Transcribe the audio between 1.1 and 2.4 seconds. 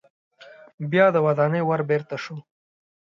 د ودانۍ ور بیرته شو.